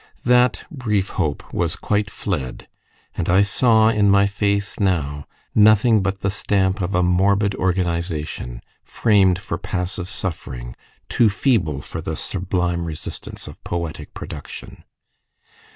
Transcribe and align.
That 0.25 0.63
brief 0.71 1.09
hope 1.09 1.53
was 1.53 1.75
quite 1.75 2.09
fled, 2.09 2.67
and 3.15 3.29
I 3.29 3.43
saw 3.43 3.89
in 3.89 4.09
my 4.09 4.25
face 4.25 4.79
now 4.79 5.27
nothing 5.53 6.01
but 6.01 6.21
the 6.21 6.31
stamp 6.31 6.81
of 6.81 6.95
a 6.95 7.03
morbid 7.03 7.53
organization, 7.53 8.61
framed 8.83 9.37
for 9.37 9.59
passive 9.59 10.07
suffering 10.09 10.75
too 11.07 11.29
feeble 11.29 11.81
for 11.81 12.01
the 12.01 12.17
sublime 12.17 12.85
resistance 12.85 13.47
of 13.47 13.63
poetic 13.63 14.15
production. 14.15 14.85